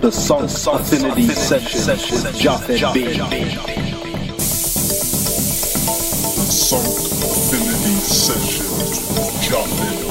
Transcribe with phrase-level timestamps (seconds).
[0.00, 3.04] The Song Affinity Session with B.
[6.50, 6.86] Sunk
[7.22, 10.09] Affinity Session with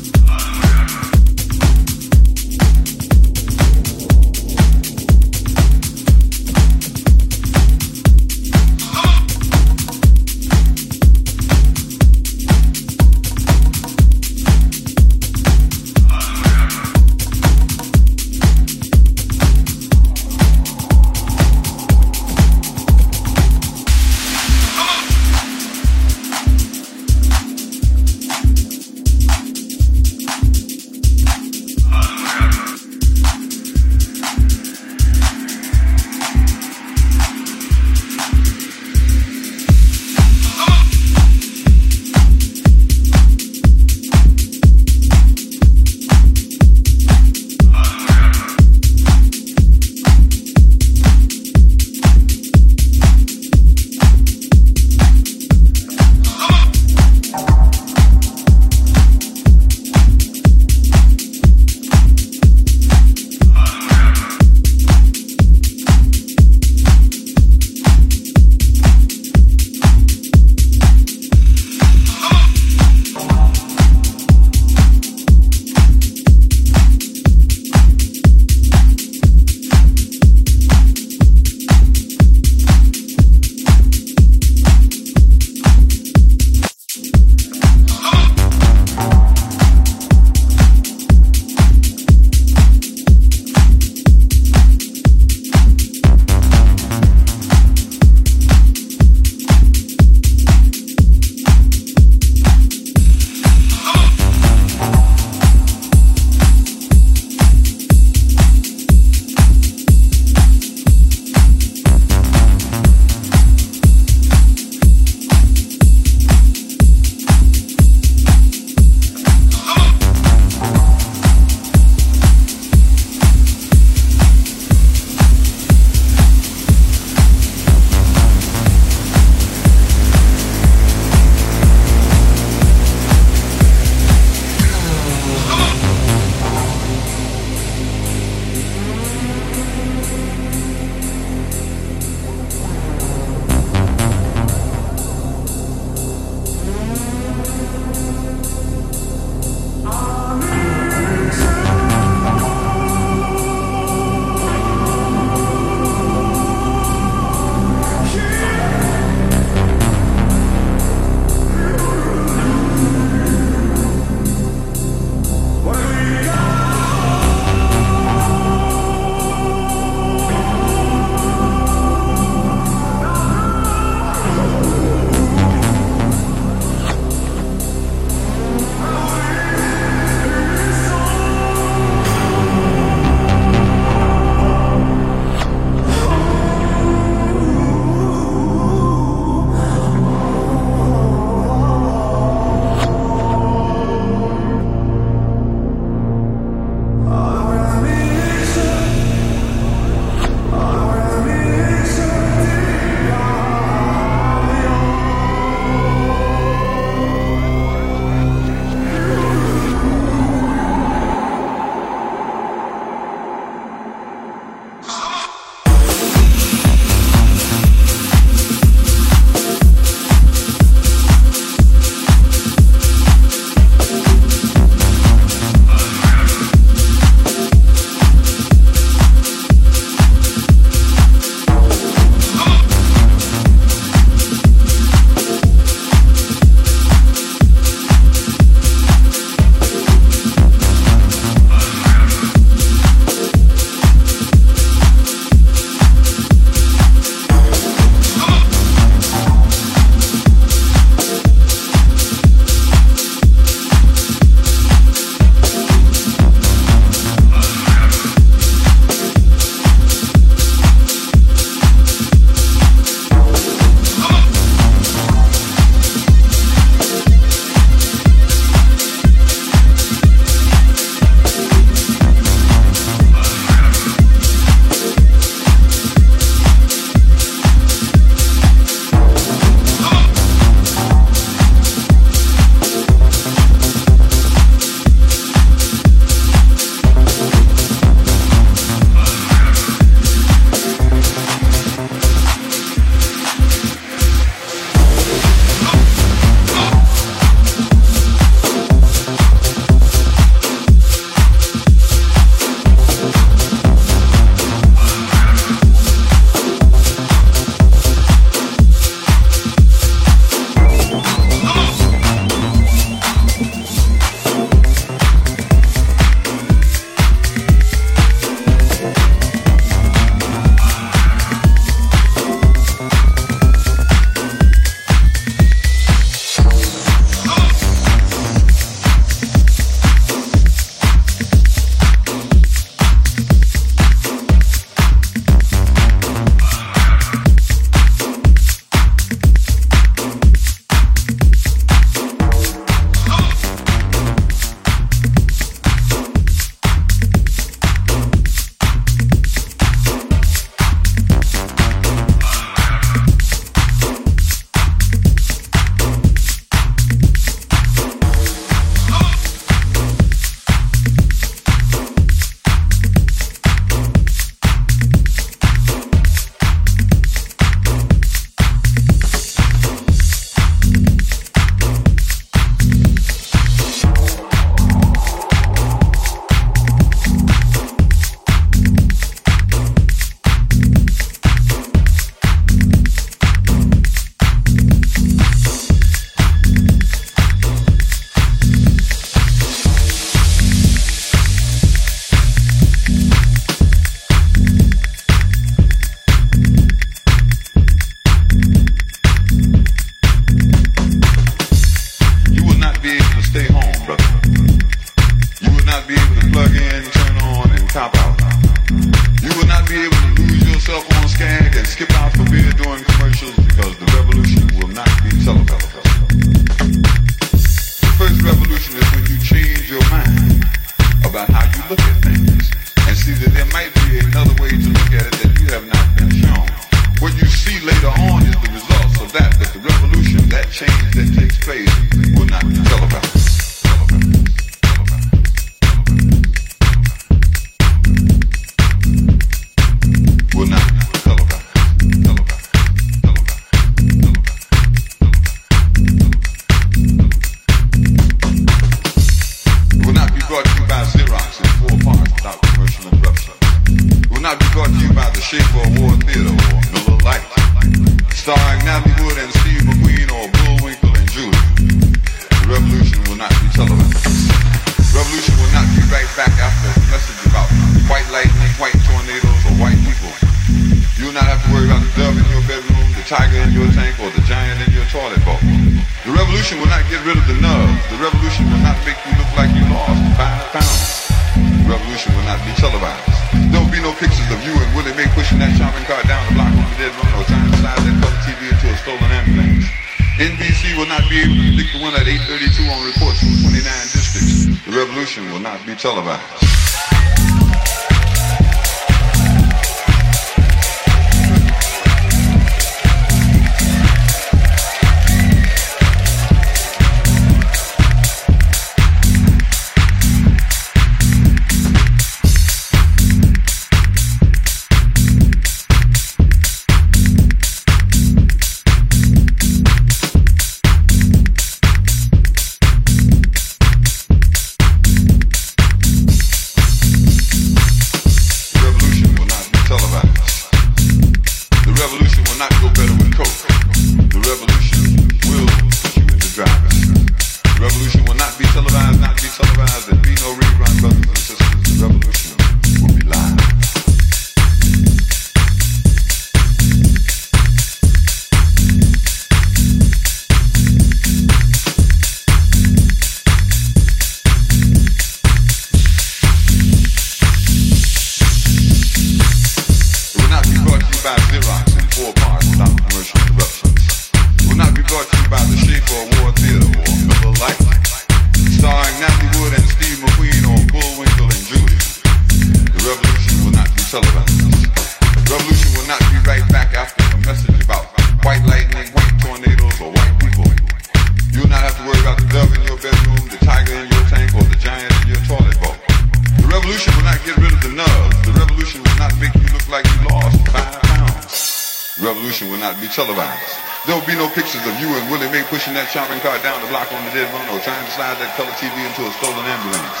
[597.92, 600.00] slide that color TV into a stolen ambulance.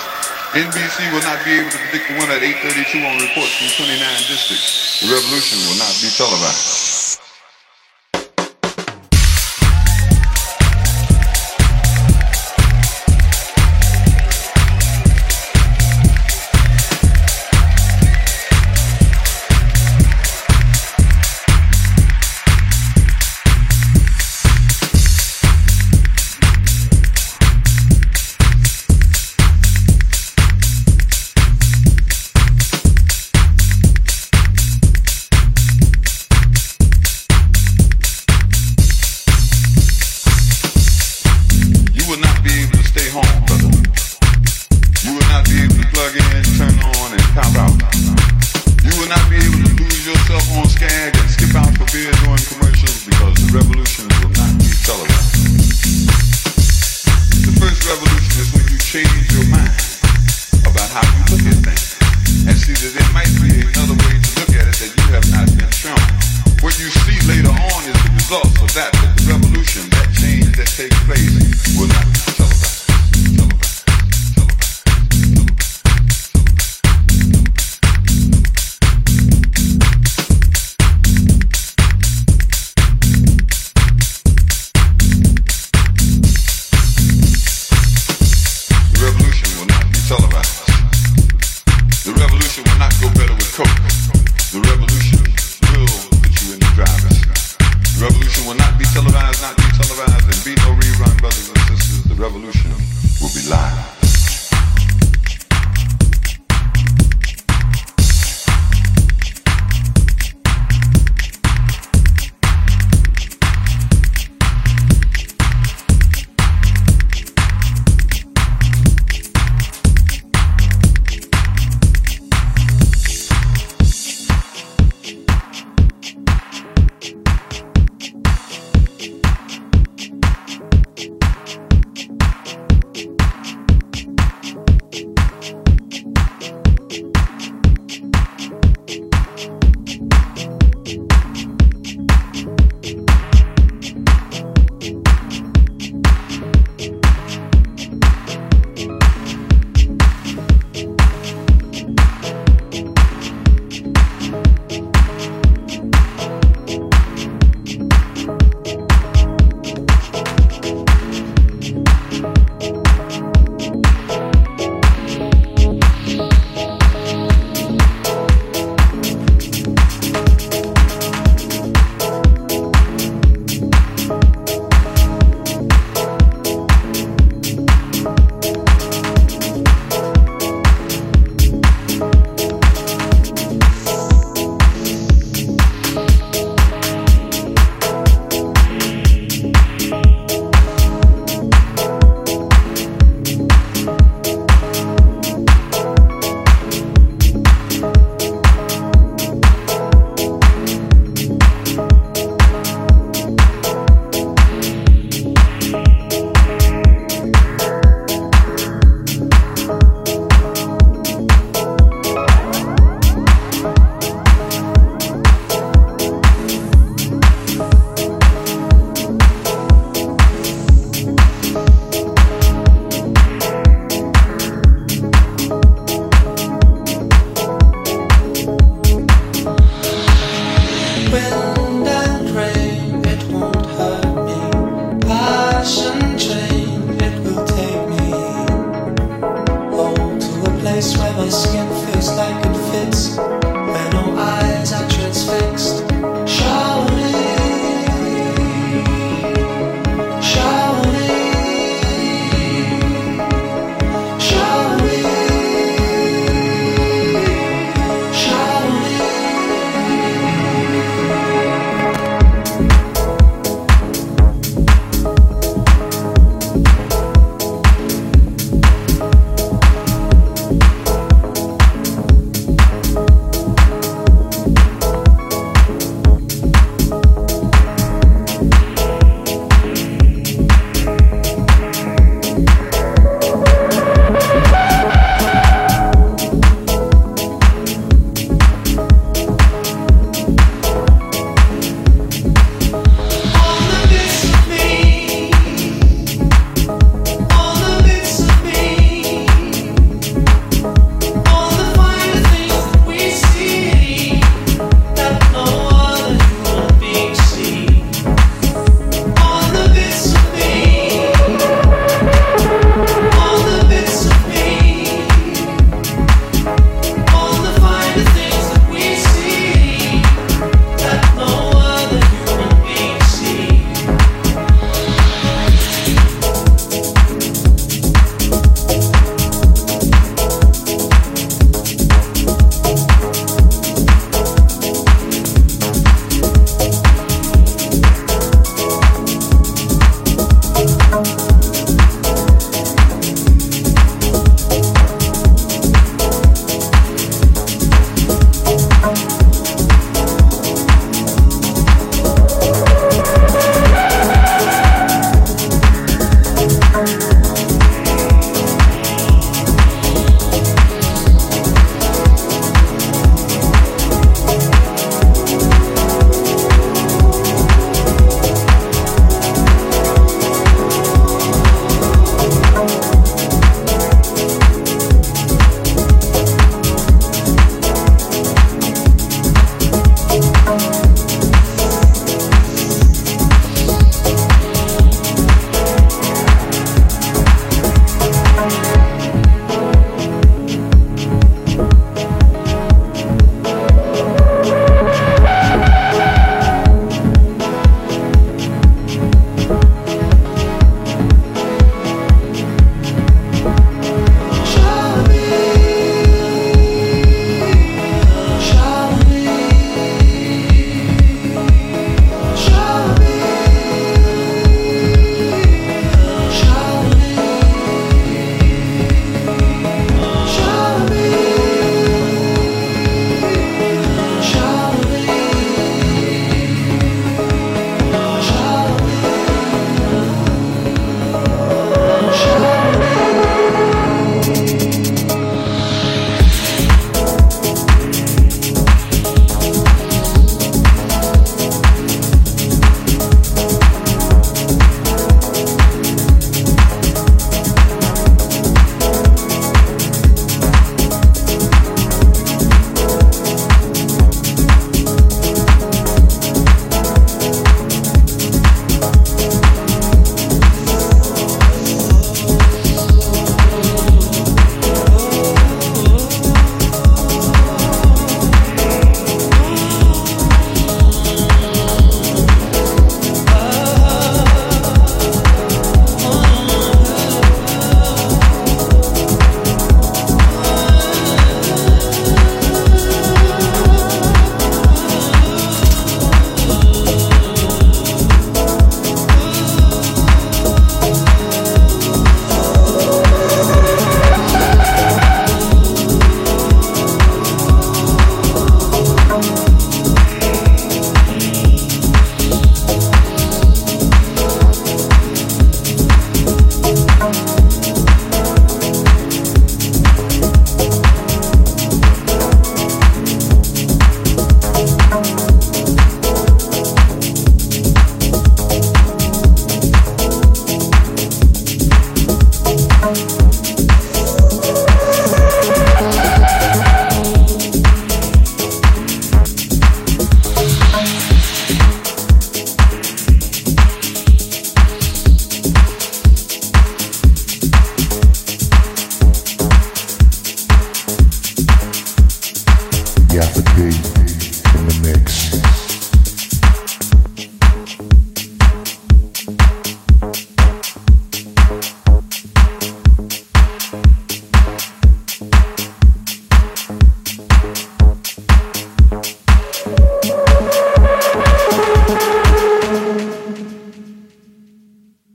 [0.56, 4.00] NBC will not be able to predict the winner at 8.32 on reports from 29
[4.32, 5.04] districts.
[5.04, 6.81] The revolution will not be televised.